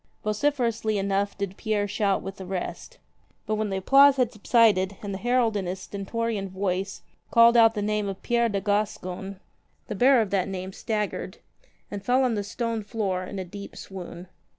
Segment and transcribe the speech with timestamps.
[0.23, 2.97] Vociferously enough did Pierre shout with the rest.
[3.45, 7.75] But when the applause had subsided and the herald in his stentorian voice called out
[7.75, 9.39] the name of Pierre de Gas con,
[9.85, 11.37] the bearer of that name staggered
[11.91, 14.27] and fell on the stone floor in a deep swoon.